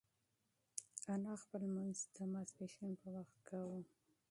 [1.13, 3.79] انا خپل لمونځ د ماسپښین په وخت کاوه.